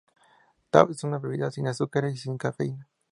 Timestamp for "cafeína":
2.35-2.89